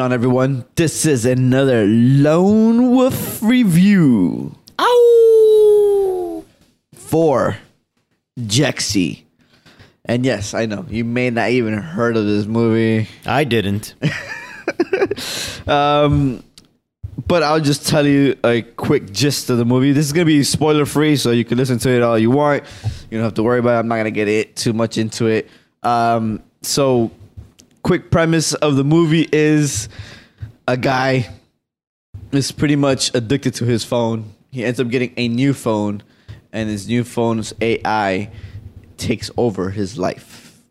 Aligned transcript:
on, 0.00 0.12
everyone? 0.12 0.64
This 0.76 1.06
is 1.06 1.24
another 1.24 1.84
Lone 1.86 2.90
Wolf 2.90 3.42
review. 3.42 4.56
Ow! 4.78 5.10
for 7.10 7.56
Jexi. 8.38 9.24
And 10.04 10.24
yes, 10.24 10.54
I 10.54 10.66
know 10.66 10.86
you 10.88 11.04
may 11.04 11.30
not 11.30 11.50
even 11.50 11.74
heard 11.74 12.16
of 12.16 12.24
this 12.24 12.46
movie. 12.46 13.08
I 13.26 13.44
didn't. 13.44 13.94
Um, 15.66 16.42
but 17.28 17.42
I'll 17.42 17.60
just 17.60 17.86
tell 17.86 18.06
you 18.06 18.36
a 18.42 18.62
quick 18.62 19.12
gist 19.12 19.50
of 19.50 19.58
the 19.58 19.64
movie. 19.64 19.92
This 19.92 20.06
is 20.06 20.12
gonna 20.12 20.24
be 20.24 20.42
spoiler 20.42 20.86
free, 20.86 21.16
so 21.16 21.30
you 21.30 21.44
can 21.44 21.58
listen 21.58 21.78
to 21.80 21.90
it 21.90 22.02
all 22.02 22.18
you 22.18 22.30
want. 22.30 22.64
You 23.10 23.18
don't 23.18 23.24
have 23.24 23.34
to 23.34 23.42
worry 23.42 23.58
about 23.58 23.76
it. 23.76 23.78
I'm 23.80 23.88
not 23.88 23.96
gonna 23.96 24.10
get 24.10 24.26
it 24.26 24.56
too 24.56 24.72
much 24.72 24.98
into 24.98 25.26
it. 25.26 25.48
Um, 25.82 26.42
so, 26.62 27.10
quick 27.82 28.10
premise 28.10 28.54
of 28.54 28.76
the 28.76 28.84
movie 28.84 29.28
is 29.32 29.88
a 30.68 30.76
guy 30.76 31.28
is 32.32 32.52
pretty 32.52 32.76
much 32.76 33.14
addicted 33.14 33.54
to 33.54 33.64
his 33.64 33.84
phone. 33.84 34.34
He 34.50 34.64
ends 34.64 34.80
up 34.80 34.88
getting 34.88 35.12
a 35.16 35.28
new 35.28 35.54
phone, 35.54 36.02
and 36.52 36.68
his 36.68 36.88
new 36.88 37.04
phone's 37.04 37.52
AI 37.60 38.30
takes 38.96 39.30
over 39.36 39.70
his 39.70 39.98
life. 39.98 40.62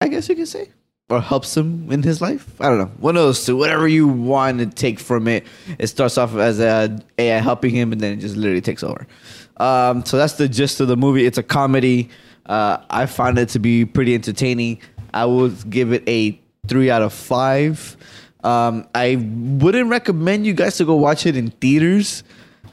I 0.00 0.08
guess 0.08 0.28
you 0.28 0.36
could 0.36 0.48
say. 0.48 0.68
Or 1.08 1.20
helps 1.20 1.54
him 1.56 1.92
in 1.92 2.02
his 2.02 2.22
life. 2.22 2.58
I 2.60 2.68
don't 2.68 2.78
know. 2.78 2.90
One 2.98 3.16
of 3.16 3.22
those 3.22 3.44
two. 3.44 3.56
Whatever 3.56 3.86
you 3.86 4.08
want 4.08 4.58
to 4.60 4.66
take 4.66 4.98
from 4.98 5.28
it. 5.28 5.44
It 5.78 5.88
starts 5.88 6.16
off 6.16 6.34
as 6.36 6.58
a 6.58 6.98
AI 7.18 7.38
helping 7.38 7.74
him, 7.74 7.92
and 7.92 8.00
then 8.00 8.14
it 8.14 8.16
just 8.16 8.36
literally 8.36 8.62
takes 8.62 8.82
over. 8.82 9.06
Um, 9.58 10.04
so 10.04 10.16
that's 10.16 10.34
the 10.34 10.48
gist 10.48 10.80
of 10.80 10.88
the 10.88 10.96
movie. 10.96 11.26
It's 11.26 11.38
a 11.38 11.42
comedy. 11.42 12.08
Uh, 12.46 12.78
I 12.90 13.06
found 13.06 13.38
it 13.38 13.50
to 13.50 13.58
be 13.58 13.84
pretty 13.84 14.14
entertaining. 14.14 14.80
I 15.12 15.26
would 15.26 15.68
give 15.68 15.92
it 15.92 16.02
a 16.08 16.38
three 16.66 16.90
out 16.90 17.02
of 17.02 17.12
five. 17.12 17.96
Um, 18.44 18.88
I 18.94 19.16
wouldn't 19.16 19.88
recommend 19.88 20.46
you 20.46 20.54
guys 20.54 20.76
to 20.78 20.84
go 20.84 20.96
watch 20.96 21.26
it 21.26 21.36
in 21.36 21.50
theaters. 21.50 22.24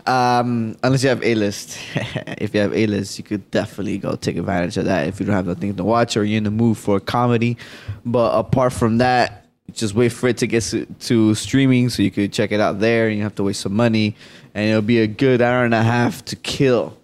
Um, 0.06 0.76
unless 0.82 1.04
you 1.04 1.10
have 1.10 1.24
A 1.24 1.36
list. 1.36 1.78
if 1.96 2.54
you 2.56 2.62
have 2.62 2.74
A 2.74 2.88
list, 2.88 3.18
you 3.18 3.24
could 3.24 3.50
definitely 3.52 3.98
go 3.98 4.16
take 4.16 4.38
advantage 4.38 4.78
of 4.78 4.86
that 4.86 5.08
if 5.08 5.20
you 5.20 5.26
don't 5.26 5.36
have 5.36 5.46
nothing 5.46 5.76
to 5.76 5.84
watch 5.84 6.18
or 6.18 6.24
you're 6.24 6.38
in 6.38 6.46
the 6.46 6.52
mood 6.52 6.78
for 6.78 6.98
a 6.98 7.00
comedy. 7.00 7.58
But 8.06 8.38
apart 8.38 8.74
from 8.74 8.98
that, 9.00 9.46
just 9.74 9.94
wait 9.94 10.10
for 10.10 10.28
it 10.28 10.38
to 10.38 10.48
get 10.48 10.64
to, 10.64 10.86
to 10.86 11.36
streaming 11.36 11.90
so 11.90 12.02
you 12.02 12.10
could 12.10 12.34
check 12.34 12.52
it 12.52 12.60
out 12.60 12.80
there 12.80 13.08
and 13.08 13.18
you 13.18 13.24
have 13.24 13.36
to 13.36 13.44
waste 13.44 13.62
some 13.62 13.76
money 13.76 14.16
and 14.56 14.68
it'll 14.68 14.82
be 14.82 15.00
a 15.00 15.08
good 15.08 15.42
hour 15.42 15.64
and 15.64 15.76
a 15.76 15.84
half 15.84 16.26
to 16.26 16.36
kill. 16.36 16.98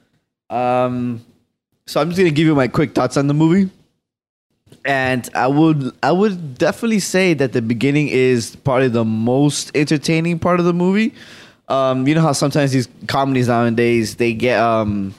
Um, 0.49 1.23
so 1.85 2.01
I'm 2.01 2.09
just 2.09 2.17
gonna 2.17 2.31
give 2.31 2.47
you 2.47 2.55
my 2.55 2.67
quick 2.67 2.95
thoughts 2.95 3.17
on 3.17 3.27
the 3.27 3.35
movie 3.35 3.69
and 4.85 5.29
I 5.33 5.47
would 5.47 5.91
I 6.03 6.11
would 6.11 6.57
definitely 6.57 6.99
say 6.99 7.33
that 7.33 7.53
the 7.53 7.61
beginning 7.61 8.07
is 8.07 8.55
probably 8.55 8.87
the 8.87 9.03
most 9.03 9.71
entertaining 9.75 10.39
part 10.39 10.59
of 10.59 10.65
the 10.65 10.73
movie. 10.73 11.13
Um, 11.67 12.07
you 12.07 12.13
know 12.13 12.21
how 12.21 12.33
sometimes 12.33 12.71
these 12.71 12.87
comedies 13.07 13.47
nowadays 13.47 14.15
they 14.15 14.33
get 14.33 14.59
um 14.59 15.15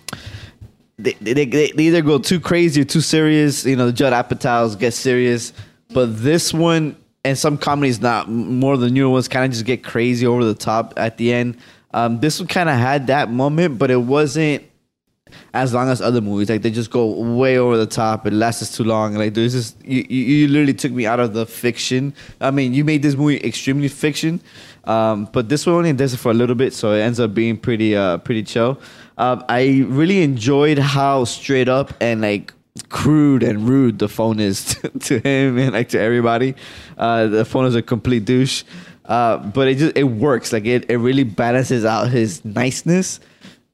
they, 0.98 1.12
they, 1.14 1.44
they, 1.44 1.72
either 1.76 2.00
go 2.00 2.18
too 2.18 2.40
crazy 2.40 2.80
or 2.80 2.84
too 2.84 3.02
serious. 3.02 3.66
You 3.66 3.76
know, 3.76 3.86
the 3.86 3.92
Judd 3.92 4.14
Apatows 4.14 4.78
get 4.78 4.94
serious, 4.94 5.52
but 5.92 6.06
this 6.22 6.54
one 6.54 6.96
and 7.22 7.36
some 7.36 7.58
comedies 7.58 8.00
not 8.00 8.30
more 8.30 8.78
than 8.78 8.94
newer 8.94 9.10
ones 9.10 9.28
kind 9.28 9.44
of 9.44 9.50
just 9.50 9.66
get 9.66 9.84
crazy 9.84 10.26
over 10.26 10.44
the 10.44 10.54
top 10.54 10.94
at 10.96 11.18
the 11.18 11.34
end. 11.34 11.58
Um, 11.92 12.20
this 12.20 12.38
one 12.40 12.48
kind 12.48 12.70
of 12.70 12.76
had 12.76 13.08
that 13.08 13.30
moment, 13.30 13.78
but 13.78 13.90
it 13.90 14.00
wasn't 14.00 14.62
as 15.54 15.72
long 15.72 15.88
as 15.88 16.00
other 16.00 16.20
movies. 16.20 16.48
Like 16.48 16.62
they 16.62 16.70
just 16.70 16.90
go 16.90 17.06
way 17.06 17.58
over 17.58 17.76
the 17.76 17.86
top. 17.86 18.26
It 18.26 18.32
lasts 18.32 18.76
too 18.76 18.84
long. 18.84 19.14
Like 19.14 19.34
there's 19.34 19.52
just 19.52 19.84
you, 19.84 20.04
you, 20.08 20.22
you 20.22 20.48
literally 20.48 20.74
took 20.74 20.92
me 20.92 21.06
out 21.06 21.20
of 21.20 21.32
the 21.32 21.46
fiction. 21.46 22.14
I 22.40 22.50
mean, 22.50 22.74
you 22.74 22.84
made 22.84 23.02
this 23.02 23.14
movie 23.14 23.42
extremely 23.44 23.88
fiction, 23.88 24.40
um, 24.84 25.28
but 25.32 25.48
this 25.48 25.66
one 25.66 25.76
only 25.76 25.92
does 25.92 26.14
it 26.14 26.18
for 26.18 26.30
a 26.30 26.34
little 26.34 26.56
bit, 26.56 26.72
so 26.72 26.92
it 26.92 27.00
ends 27.00 27.20
up 27.20 27.34
being 27.34 27.56
pretty 27.56 27.96
uh 27.96 28.18
pretty 28.18 28.42
chill. 28.42 28.80
Um, 29.18 29.44
I 29.48 29.84
really 29.88 30.22
enjoyed 30.22 30.78
how 30.78 31.24
straight 31.24 31.68
up 31.68 31.94
and 32.00 32.20
like 32.20 32.52
crude 32.90 33.42
and 33.42 33.66
rude 33.68 33.98
the 33.98 34.08
phone 34.08 34.40
is 34.40 34.64
to, 34.74 34.90
to 34.90 35.18
him 35.20 35.58
and 35.58 35.72
like 35.72 35.88
to 35.90 36.00
everybody. 36.00 36.54
Uh, 36.98 37.26
the 37.26 37.44
phone 37.44 37.66
is 37.66 37.74
a 37.74 37.82
complete 37.82 38.24
douche. 38.24 38.64
Uh, 39.06 39.38
but 39.38 39.68
it 39.68 39.78
just 39.78 39.96
it 39.96 40.04
works. 40.04 40.52
Like 40.52 40.64
it, 40.64 40.90
it 40.90 40.96
really 40.96 41.24
balances 41.24 41.84
out 41.84 42.08
his 42.08 42.44
niceness 42.44 43.20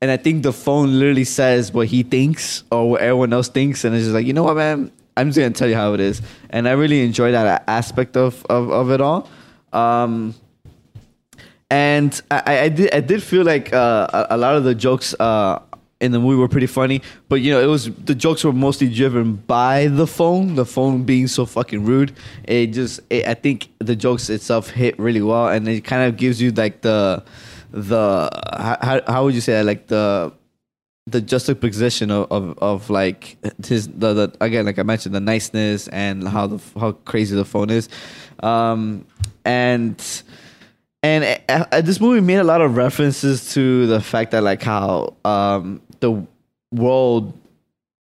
and 0.03 0.11
I 0.11 0.17
think 0.17 0.43
the 0.43 0.53
phone 0.53 0.99
literally 0.99 1.23
says 1.23 1.73
what 1.73 1.87
he 1.87 2.03
thinks 2.03 2.65
or 2.73 2.91
what 2.91 3.01
everyone 3.01 3.33
else 3.33 3.49
thinks, 3.49 3.85
and 3.85 3.95
it's 3.95 4.05
just 4.05 4.15
like, 4.15 4.27
you 4.27 4.33
know 4.33 4.43
what, 4.43 4.57
man, 4.57 4.91
I'm 5.17 5.29
just 5.29 5.39
gonna 5.39 5.51
tell 5.51 5.69
you 5.69 5.77
how 5.77 5.95
it 5.95 6.01
is, 6.01 6.21
and 6.51 6.69
I 6.69 6.73
really 6.73 7.05
enjoy 7.05 7.31
that 7.31 7.63
aspect 7.69 8.17
of 8.17 8.45
of, 8.47 8.69
of 8.71 8.91
it 8.91 9.01
all. 9.01 9.31
Um, 9.73 10.35
and 11.71 12.21
I, 12.33 12.59
I 12.59 12.69
did 12.69 12.93
I 12.93 12.99
did 13.01 13.23
feel 13.23 13.45
like 13.45 13.73
uh, 13.73 14.09
a, 14.13 14.27
a 14.31 14.37
lot 14.37 14.57
of 14.57 14.65
the 14.65 14.75
jokes 14.75 15.15
uh, 15.21 15.61
in 16.01 16.11
the 16.11 16.19
movie 16.19 16.37
were 16.37 16.49
pretty 16.49 16.67
funny, 16.67 17.01
but 17.29 17.37
you 17.37 17.53
know 17.53 17.63
it 17.63 17.67
was 17.67 17.89
the 17.95 18.15
jokes 18.17 18.43
were 18.43 18.53
mostly 18.53 18.93
driven 18.93 19.37
by 19.37 19.87
the 19.87 20.09
phone, 20.09 20.57
the 20.57 20.67
phone 20.67 21.05
being 21.05 21.29
so 21.29 21.47
fucking 21.47 21.84
rude. 21.84 22.13
It 22.43 22.69
just 22.69 22.99
it, 23.09 23.29
I 23.29 23.34
think 23.34 23.69
the 23.79 23.95
jokes 23.95 24.29
itself 24.31 24.69
hit 24.69 24.99
really 24.99 25.23
well, 25.23 25.47
and 25.47 25.69
it 25.69 25.84
kind 25.84 26.09
of 26.09 26.17
gives 26.17 26.43
you 26.43 26.51
like 26.51 26.81
the 26.81 27.23
the 27.72 28.31
how 28.56 29.00
how 29.06 29.25
would 29.25 29.34
you 29.34 29.41
say 29.41 29.55
that? 29.55 29.65
like 29.65 29.88
the 29.88 30.33
the 31.06 31.21
juxtaposition 31.21 32.10
of, 32.10 32.31
of, 32.31 32.59
of 32.59 32.91
like 32.91 33.37
his 33.66 33.88
the, 33.88 34.15
the 34.15 34.37
again 34.41 34.66
like 34.66 34.78
I 34.78 34.84
mentioned 34.84 35.15
the 35.15 35.21
niceness 35.21 35.88
and 35.88 36.27
how 36.28 36.47
the 36.47 36.62
how 36.78 36.93
crazy 36.93 37.34
the 37.34 37.44
phone 37.44 37.71
is, 37.71 37.88
um, 38.43 39.05
and 39.44 40.22
and 41.03 41.41
uh, 41.49 41.81
this 41.81 42.00
movie 42.00 42.21
made 42.21 42.37
a 42.37 42.44
lot 42.44 42.60
of 42.60 42.77
references 42.77 43.53
to 43.55 43.87
the 43.87 44.00
fact 44.00 44.31
that 44.31 44.43
like 44.43 44.62
how 44.62 45.15
um, 45.25 45.81
the 46.00 46.25
world 46.71 47.37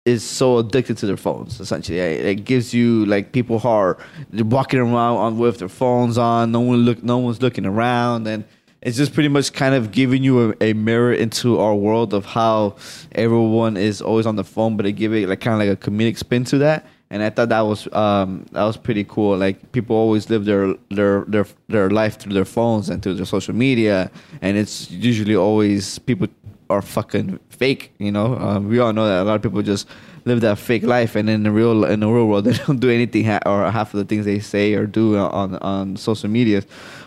is 0.06 0.24
so 0.24 0.58
addicted 0.58 0.98
to 0.98 1.06
their 1.06 1.18
phones 1.18 1.60
essentially 1.60 2.00
it, 2.00 2.44
gives 2.46 2.74
you 2.74 3.06
like 3.06 3.32
people 3.32 3.62
are 3.64 3.98
walking 4.34 4.80
around 4.80 5.18
on 5.18 5.38
with 5.38 5.60
their 5.60 5.70
phones 5.70 6.18
on 6.18 6.52
no 6.52 6.60
one 6.62 6.78
look 6.78 7.04
no 7.04 7.18
one's 7.20 7.42
looking 7.42 7.66
around 7.66 8.26
and 8.26 8.44
it's 8.82 8.96
just 8.96 9.14
pretty 9.14 9.30
much 9.30 9.52
kind 9.54 9.76
of 9.76 9.92
giving 9.92 10.24
you 10.24 10.52
a, 10.52 10.56
a, 10.62 10.74
mirror 10.74 11.14
into 11.14 11.60
our 11.60 11.76
world 11.76 12.14
of 12.14 12.26
how 12.26 12.76
everyone 13.12 13.76
is 13.76 14.02
always 14.02 14.26
on 14.26 14.38
the 14.38 14.44
phone, 14.44 14.78
but 14.78 14.84
they 14.84 14.92
give 14.92 15.14
it 15.14 15.28
like 15.28 15.42
kind 15.42 15.62
of 15.62 15.68
like 15.68 15.78
a 15.78 15.90
comedic 15.90 16.18
spin 16.18 16.46
to 16.46 16.58
that. 16.60 16.86
And 17.10 17.24
I 17.24 17.30
thought 17.30 17.50
that 17.50 17.62
was 17.62 17.92
um, 17.94 18.46
that 18.52 18.64
was 18.64 18.78
pretty 18.78 19.04
cool. 19.04 19.36
Like 19.36 19.72
people 19.72 19.96
always 19.96 20.30
live 20.30 20.46
their 20.46 20.76
their 20.90 21.26
their 21.28 21.46
their 21.68 21.90
life 21.90 22.20
through 22.20 22.34
their 22.34 22.46
phones 22.46 22.90
and 22.90 23.02
through 23.02 23.16
their 23.16 23.26
social 23.26 23.56
media, 23.56 24.12
and 24.42 24.58
it's 24.58 24.92
usually 24.92 25.36
always 25.36 25.98
people 26.00 26.28
are 26.70 26.84
fucking 26.84 27.40
fake. 27.50 27.94
You 27.98 28.12
know, 28.12 28.38
um, 28.38 28.70
we 28.70 28.78
all 28.78 28.94
know 28.94 29.08
that 29.08 29.24
a 29.24 29.26
lot 29.26 29.36
of 29.36 29.42
people 29.42 29.64
just 29.64 29.88
live 30.26 30.42
that 30.42 30.60
fake 30.60 30.84
life, 30.84 31.16
and 31.16 31.28
in 31.32 31.42
the 31.42 31.52
real 31.52 31.84
in 31.84 32.02
the 32.02 32.08
real 32.08 32.28
world, 32.28 32.46
they 32.46 32.54
don't 32.54 32.80
do 32.80 32.92
anything 32.92 33.26
ha- 33.26 33.42
or 33.44 33.70
half 33.72 33.92
of 33.92 33.98
the 33.98 34.06
things 34.06 34.26
they 34.26 34.40
say 34.40 34.76
or 34.76 34.86
do 34.86 35.18
on 35.18 35.56
on 35.58 35.98
social 35.98 36.30
media. 36.30 36.64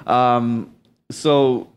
Um, 0.08 0.68
so 1.12 1.68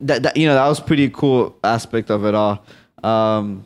that, 0.00 0.22
that 0.22 0.36
you 0.36 0.46
know 0.46 0.54
that 0.54 0.66
was 0.68 0.80
pretty 0.80 1.08
cool 1.10 1.56
aspect 1.64 2.10
of 2.10 2.24
it 2.24 2.34
all. 2.34 2.64
Um 3.02 3.64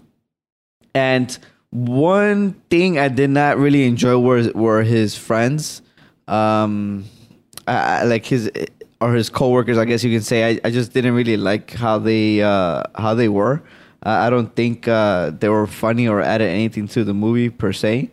and 0.94 1.39
one 1.71 2.55
thing 2.71 2.99
i 2.99 3.09
did 3.09 3.28
not 3.31 3.59
really 3.59 3.84
enjoy 3.87 4.19
were 4.19 4.50
were 4.53 4.83
his 4.83 5.17
friends. 5.17 5.83
Um 6.27 7.05
I, 7.67 8.05
like 8.05 8.25
his 8.25 8.50
or 9.00 9.12
his 9.12 9.28
coworkers 9.28 9.78
i 9.78 9.84
guess 9.84 10.03
you 10.03 10.11
can 10.11 10.22
say. 10.22 10.55
I, 10.55 10.61
I 10.65 10.71
just 10.71 10.93
didn't 10.93 11.15
really 11.15 11.37
like 11.37 11.72
how 11.72 11.99
they 11.99 12.43
uh 12.43 12.85
how 12.97 13.14
they 13.14 13.29
were. 13.29 13.62
Uh, 14.05 14.11
i 14.11 14.31
don't 14.31 14.55
think 14.55 14.87
uh 14.87 15.31
they 15.31 15.49
were 15.49 15.67
funny 15.67 16.06
or 16.06 16.23
added 16.23 16.49
anything 16.49 16.87
to 16.88 17.05
the 17.05 17.14
movie 17.14 17.50
per 17.50 17.73
se. 17.73 18.11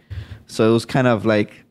So 0.47 0.69
it 0.69 0.73
was 0.73 0.85
kind 0.85 1.07
of 1.07 1.25
like 1.25 1.64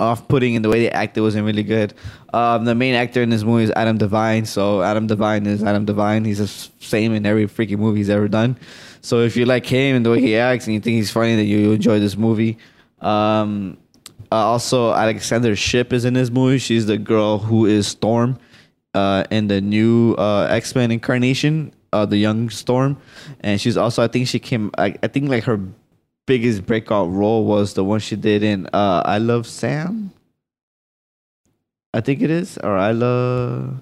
off-putting 0.00 0.54
in 0.54 0.62
the 0.62 0.68
way 0.68 0.80
they 0.80 0.90
acted 0.90 1.20
wasn't 1.22 1.44
really 1.44 1.62
good. 1.62 1.94
Um, 2.32 2.64
the 2.64 2.74
main 2.74 2.94
actor 2.94 3.22
in 3.22 3.30
this 3.30 3.44
movie 3.44 3.64
is 3.64 3.72
Adam 3.76 3.98
Devine, 3.98 4.46
so 4.46 4.82
Adam 4.82 5.06
Devine 5.06 5.46
is 5.46 5.62
Adam 5.62 5.84
Devine. 5.84 6.24
He's 6.24 6.38
the 6.38 6.48
same 6.84 7.12
in 7.14 7.26
every 7.26 7.46
freaking 7.46 7.78
movie 7.78 7.98
he's 7.98 8.10
ever 8.10 8.28
done. 8.28 8.56
So 9.02 9.20
if 9.20 9.36
you 9.36 9.44
like 9.46 9.66
him 9.66 9.96
and 9.96 10.04
the 10.04 10.10
way 10.10 10.20
he 10.20 10.36
acts 10.36 10.66
and 10.66 10.74
you 10.74 10.80
think 10.80 10.96
he's 10.96 11.10
funny, 11.10 11.36
then 11.36 11.46
you 11.46 11.72
enjoy 11.72 12.00
this 12.00 12.16
movie. 12.16 12.58
Um, 13.00 13.78
uh, 14.32 14.36
also, 14.36 14.92
Alexandra 14.92 15.56
Shipp 15.56 15.92
is 15.92 16.04
in 16.04 16.14
this 16.14 16.30
movie. 16.30 16.58
She's 16.58 16.86
the 16.86 16.98
girl 16.98 17.38
who 17.38 17.66
is 17.66 17.88
Storm 17.88 18.38
uh, 18.94 19.24
in 19.30 19.48
the 19.48 19.60
new 19.60 20.14
uh, 20.14 20.46
X 20.50 20.74
Men 20.74 20.90
incarnation, 20.90 21.72
uh, 21.92 22.06
the 22.06 22.16
young 22.16 22.50
Storm, 22.50 22.96
and 23.40 23.60
she's 23.60 23.76
also 23.76 24.02
I 24.02 24.08
think 24.08 24.28
she 24.28 24.38
came. 24.38 24.70
I, 24.78 24.94
I 25.02 25.08
think 25.08 25.28
like 25.28 25.44
her 25.44 25.60
biggest 26.30 26.64
breakout 26.64 27.10
role 27.10 27.44
was 27.44 27.74
the 27.74 27.82
one 27.82 27.98
she 27.98 28.14
did 28.14 28.44
in 28.44 28.68
uh, 28.72 29.02
I 29.04 29.18
Love 29.18 29.48
Sam. 29.48 30.12
I 31.92 32.00
think 32.00 32.22
it 32.22 32.30
is, 32.30 32.56
or 32.58 32.78
I 32.78 32.92
love, 32.92 33.80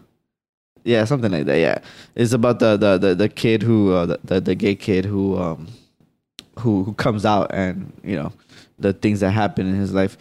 yeah, 0.83 1.05
something 1.05 1.31
like 1.31 1.45
that. 1.45 1.59
Yeah, 1.59 1.81
it's 2.15 2.33
about 2.33 2.59
the 2.59 2.79
the 2.79 2.97
the, 2.97 3.15
the 3.15 3.29
kid 3.29 3.63
who 3.63 3.93
uh, 3.93 4.07
the, 4.07 4.21
the 4.25 4.41
the 4.41 4.55
gay 4.55 4.75
kid 4.75 5.05
who 5.05 5.37
um 5.37 5.69
who 6.61 6.85
who 6.85 6.95
comes 6.95 7.27
out 7.27 7.51
and 7.53 7.93
you 8.03 8.17
know 8.17 8.33
the 8.79 8.95
things 8.95 9.21
that 9.21 9.33
happen 9.33 9.67
in 9.67 9.75
his 9.75 9.93
life. 9.93 10.17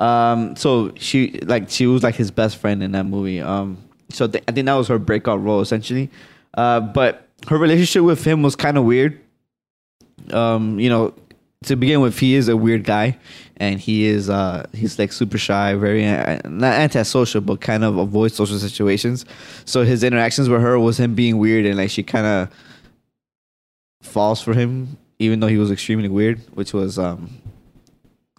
Um, 0.00 0.54
so 0.54 0.92
she 0.94 1.40
like 1.42 1.68
she 1.68 1.88
was 1.88 2.04
like 2.04 2.14
his 2.14 2.30
best 2.30 2.58
friend 2.58 2.80
in 2.80 2.92
that 2.92 3.06
movie. 3.06 3.40
Um, 3.40 3.76
so 4.08 4.28
th- 4.28 4.44
I 4.46 4.52
think 4.52 4.66
that 4.66 4.74
was 4.74 4.86
her 4.86 5.00
breakout 5.00 5.42
role 5.42 5.60
essentially. 5.60 6.10
Uh, 6.54 6.78
but 6.78 7.26
her 7.48 7.58
relationship 7.58 8.04
with 8.04 8.22
him 8.22 8.40
was 8.40 8.54
kind 8.54 8.78
of 8.78 8.84
weird. 8.84 9.18
Um, 10.30 10.78
you 10.78 10.88
know, 10.88 11.12
to 11.64 11.76
begin 11.76 12.00
with, 12.00 12.18
he 12.18 12.34
is 12.34 12.48
a 12.48 12.56
weird 12.56 12.84
guy, 12.84 13.18
and 13.56 13.78
he 13.80 14.06
is 14.06 14.28
uh 14.28 14.66
he's 14.72 14.98
like 14.98 15.12
super 15.12 15.38
shy, 15.38 15.74
very 15.74 16.06
uh, 16.06 16.40
not 16.44 16.74
antisocial, 16.74 17.40
but 17.40 17.60
kind 17.60 17.84
of 17.84 17.98
avoids 17.98 18.34
social 18.34 18.58
situations. 18.58 19.24
So 19.64 19.84
his 19.84 20.02
interactions 20.02 20.48
with 20.48 20.60
her 20.60 20.78
was 20.78 20.98
him 20.98 21.14
being 21.14 21.38
weird, 21.38 21.64
and 21.66 21.76
like 21.76 21.90
she 21.90 22.02
kind 22.02 22.26
of 22.26 22.48
falls 24.02 24.40
for 24.40 24.54
him, 24.54 24.96
even 25.18 25.40
though 25.40 25.46
he 25.46 25.58
was 25.58 25.70
extremely 25.70 26.08
weird, 26.08 26.40
which 26.54 26.72
was 26.72 26.98
um 26.98 27.30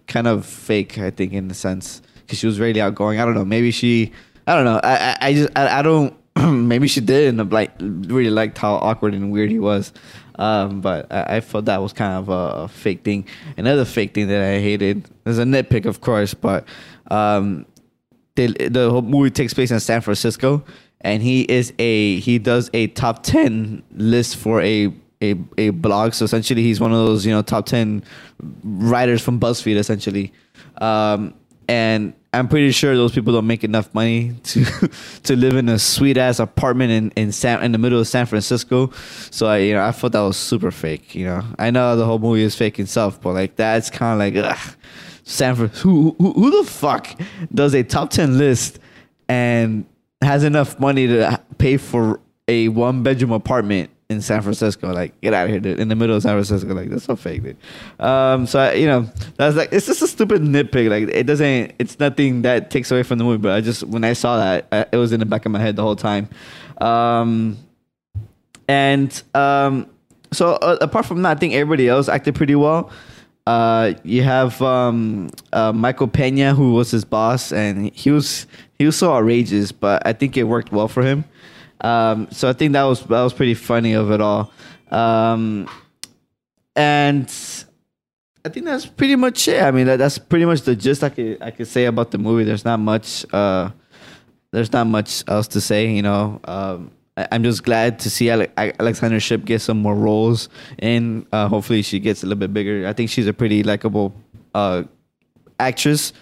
kind 0.08 0.28
of 0.28 0.46
fake, 0.46 0.98
I 0.98 1.10
think, 1.10 1.34
in 1.34 1.48
the 1.48 1.54
sense 1.54 2.02
because 2.22 2.40
she 2.40 2.48
was 2.48 2.60
really 2.60 2.82
outgoing. 2.82 3.20
I 3.20 3.26
don't 3.26 3.34
know, 3.34 3.46
maybe 3.46 3.72
she, 3.72 4.12
I 4.48 4.56
don't 4.56 4.66
know, 4.66 4.80
I 4.84 4.96
I, 4.96 5.18
I 5.22 5.34
just 5.34 5.50
I, 5.56 5.80
I 5.80 5.82
don't. 5.82 6.16
maybe 6.68 6.88
she 6.88 7.02
did 7.02 7.40
and 7.40 7.52
like 7.52 7.72
really 7.80 8.30
liked 8.30 8.58
how 8.58 8.76
awkward 8.76 9.14
and 9.14 9.32
weird 9.32 9.50
he 9.50 9.60
was 9.60 9.94
um, 10.36 10.82
but 10.82 11.12
I, 11.12 11.38
I 11.38 11.42
felt 11.42 11.66
that 11.66 11.82
was 11.82 11.94
kind 11.94 12.14
of 12.14 12.30
a, 12.30 12.64
a 12.64 12.68
fake 12.68 13.04
thing. 13.04 13.28
Another 13.58 13.86
fake 13.86 14.14
thing 14.14 14.28
that 14.28 14.42
I 14.42 14.60
hated 14.60 15.10
is 15.26 15.40
a 15.40 15.44
nitpick, 15.44 15.86
of 15.86 16.02
course, 16.02 16.34
but 16.34 16.66
um, 17.12 17.66
the 18.36 18.48
the 18.70 18.90
whole 18.90 19.02
movie 19.02 19.30
takes 19.30 19.54
place 19.54 19.72
in 19.72 19.80
San 19.80 20.02
Francisco, 20.02 20.64
and 21.02 21.22
he 21.22 21.42
is 21.42 21.74
a 21.80 22.20
he 22.20 22.40
does 22.40 22.70
a 22.74 22.88
top 22.88 23.24
ten 23.24 23.84
list 23.92 24.38
for 24.38 24.62
a 24.62 24.94
a, 25.22 25.36
a 25.58 25.70
blog. 25.70 26.14
So 26.14 26.26
essentially, 26.26 26.64
he's 26.64 26.80
one 26.80 26.92
of 26.92 26.98
those 26.98 27.26
you 27.26 27.32
know 27.32 27.42
top 27.42 27.66
ten 27.66 28.04
writers 28.64 29.22
from 29.22 29.40
BuzzFeed, 29.40 29.78
essentially. 29.78 30.34
Um, 30.80 31.36
and 31.68 32.14
I'm 32.34 32.48
pretty 32.48 32.72
sure 32.72 32.96
those 32.96 33.14
people 33.14 33.32
don't 33.32 33.46
make 33.46 33.64
enough 33.64 33.94
money 33.94 34.34
to 34.44 34.66
to 35.24 35.36
live 35.36 35.56
in 35.56 35.70
a 35.70 35.78
sweet 35.78 36.18
ass 36.18 36.40
apartment 36.40 36.92
in 36.92 37.12
in 37.16 37.32
San 37.32 37.64
in 37.64 37.72
the 37.72 37.78
middle 37.78 38.00
of 38.00 38.08
San 38.08 38.26
Francisco. 38.26 38.92
So 39.30 39.48
I 39.48 39.58
you 39.60 39.74
know 39.74 39.84
I 39.84 39.92
thought 39.92 40.14
that 40.14 40.22
was 40.22 40.38
super 40.38 40.72
fake. 40.72 41.14
You 41.14 41.26
know 41.26 41.44
I 41.60 41.72
know 41.72 41.96
the 41.96 42.06
whole 42.06 42.20
movie 42.20 42.44
is 42.44 42.56
fake 42.56 42.80
itself, 42.80 43.22
but 43.22 43.34
like 43.34 43.56
that's 43.56 43.90
kind 43.90 44.14
of 44.14 44.20
like 44.20 44.52
ugh, 44.52 44.76
San 45.24 45.56
Fran. 45.56 45.70
Who, 45.70 46.16
who 46.18 46.34
who 46.34 46.64
the 46.64 46.70
fuck 46.70 47.08
does 47.54 47.74
a 47.76 47.84
top 47.84 48.10
ten 48.10 48.38
list 48.38 48.80
and 49.30 49.86
has 50.22 50.44
enough 50.44 50.80
money 50.80 51.08
to 51.08 51.40
pay 51.60 51.78
for 51.78 52.20
a 52.48 52.68
one 52.70 53.04
bedroom 53.04 53.32
apartment 53.32 53.90
in 54.14 54.22
San 54.22 54.42
Francisco. 54.42 54.94
Like, 54.94 55.20
get 55.22 55.34
out 55.34 55.46
of 55.46 55.52
here, 55.52 55.60
dude. 55.60 55.80
In 55.80 55.90
the 55.90 55.96
middle 55.96 56.16
of 56.16 56.22
San 56.22 56.32
Francisco. 56.32 56.74
Like, 56.74 56.90
that's 56.90 57.04
so 57.04 57.16
fake, 57.16 57.44
dude. 57.44 57.58
Um, 58.00 58.48
so 58.48 58.60
I, 58.60 58.74
you 58.74 58.86
know, 58.86 59.10
that's 59.36 59.56
like 59.56 59.70
it's 59.74 59.86
just 59.86 60.02
a 60.02 60.08
stupid 60.08 60.42
nitpick. 60.42 60.90
Like, 60.90 61.14
it 61.14 61.26
doesn't. 61.26 61.74
It's 61.80 62.00
nothing 62.00 62.44
that 62.44 62.72
takes 62.72 62.92
away 62.92 63.04
from 63.04 63.18
the 63.18 63.26
movie. 63.26 63.42
But 63.42 63.52
I 63.52 63.62
just 63.62 63.84
when 63.84 64.04
I 64.04 64.14
saw 64.14 64.38
that, 64.38 64.68
I, 64.72 64.86
it 64.92 64.98
was 64.98 65.12
in 65.12 65.20
the 65.20 65.26
back 65.26 65.46
of 65.46 65.52
my 65.52 65.60
head 65.60 65.76
the 65.76 65.84
whole 65.84 65.96
time. 65.96 66.30
Um, 66.80 67.58
and 68.68 69.22
um, 69.36 69.90
so 70.32 70.54
uh, 70.54 70.78
apart 70.82 71.06
from 71.06 71.22
that, 71.24 71.38
I 71.38 71.40
think 71.40 71.54
everybody 71.54 71.88
else 71.88 72.08
acted 72.08 72.36
pretty 72.36 72.56
well. 72.56 72.92
Uh, 73.46 73.94
you 74.04 74.24
have 74.24 74.62
um, 74.62 75.30
uh, 75.52 75.74
Michael 75.74 76.08
Pena, 76.08 76.54
who 76.54 76.74
was 76.74 76.92
his 76.92 77.04
boss, 77.04 77.52
and 77.52 77.94
he 77.94 78.10
was 78.10 78.48
he 78.80 78.86
was 78.86 78.96
so 78.96 79.14
outrageous, 79.14 79.72
but 79.72 80.06
I 80.06 80.14
think 80.14 80.38
it 80.38 80.44
worked 80.44 80.72
well 80.72 80.88
for 80.88 81.04
him. 81.04 81.26
Um, 81.82 82.28
so 82.32 82.50
I 82.50 82.54
think 82.54 82.74
that 82.74 82.84
was 82.84 83.02
that 83.02 83.22
was 83.22 83.34
pretty 83.34 83.54
funny 83.54 83.94
of 83.94 84.12
it 84.12 84.22
all. 84.22 84.52
Um, 84.90 85.68
and 86.76 87.26
I 88.46 88.50
think 88.50 88.66
that's 88.66 88.86
pretty 88.86 89.16
much 89.16 89.48
it. 89.48 89.62
I 89.62 89.72
mean, 89.72 89.86
that, 89.88 89.98
that's 89.98 90.18
pretty 90.18 90.46
much 90.46 90.62
the 90.62 90.76
gist 90.76 91.04
I 91.04 91.10
could 91.10 91.42
I 91.42 91.52
could 91.52 91.68
say 91.68 91.86
about 91.86 92.12
the 92.12 92.18
movie. 92.18 92.44
There's 92.44 92.66
not 92.66 92.80
much. 92.80 93.26
Uh, 93.34 93.72
there's 94.52 94.72
not 94.72 94.88
much 94.88 95.24
else 95.28 95.48
to 95.50 95.62
say. 95.62 95.92
You 95.92 96.02
know, 96.02 96.40
um, 96.46 96.92
I, 97.18 97.28
I'm 97.32 97.44
just 97.44 97.64
glad 97.64 98.00
to 98.00 98.10
see 98.10 98.30
Ale- 98.30 98.48
Alexandra 98.58 99.20
Shipp 99.20 99.46
get 99.46 99.62
some 99.62 99.82
more 99.82 99.96
roles, 99.96 100.50
and 100.80 101.26
uh, 101.32 101.48
hopefully 101.48 101.82
she 101.82 102.00
gets 102.00 102.24
a 102.24 102.28
little 102.28 102.40
bit 102.40 102.54
bigger. 102.54 102.88
I 102.88 102.94
think 102.94 103.10
she's 103.10 103.28
a 103.28 103.34
pretty 103.34 103.64
likable 103.64 104.14
uh, 104.54 104.84
actress, 105.60 106.14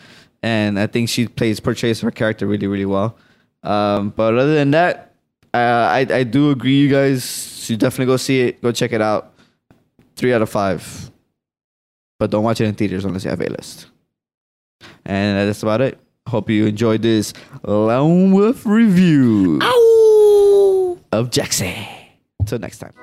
and 0.44 0.80
I 0.80 0.88
think 0.88 1.10
she 1.10 1.28
plays 1.28 1.60
portrays 1.60 2.02
her 2.02 2.12
character 2.12 2.46
really 2.46 2.68
really 2.68 2.86
well. 2.86 3.18
Um, 3.64 4.10
but 4.10 4.36
other 4.36 4.54
than 4.54 4.72
that, 4.72 5.11
uh, 5.54 5.58
I 5.58 6.08
I 6.10 6.24
do 6.24 6.52
agree. 6.52 6.80
You 6.80 6.90
guys 6.90 7.64
should 7.64 7.80
definitely 7.80 8.08
go 8.12 8.18
see 8.18 8.42
it. 8.42 8.62
Go 8.62 8.72
check 8.72 8.94
it 8.94 9.02
out. 9.02 9.34
Three 10.16 10.34
out 10.34 10.42
of 10.42 10.50
five. 10.50 11.12
But 12.20 12.30
don't 12.30 12.44
watch 12.44 12.62
it 12.62 12.66
in 12.66 12.76
theaters 12.76 13.06
unless 13.06 13.24
you 13.24 13.30
have 13.32 13.42
a 13.42 13.50
list. 13.50 13.88
And 15.06 15.48
that's 15.48 15.64
about 15.64 15.82
it. 15.82 16.00
Hope 16.28 16.50
you 16.50 16.68
enjoyed 16.68 17.02
this 17.02 17.34
Lone 17.64 18.32
Wolf 18.32 18.66
review 18.66 19.60
Ow! 19.62 21.00
of 21.12 21.32
Jackson. 21.32 21.74
Until 22.40 22.60
next 22.60 22.78
time. 22.80 22.94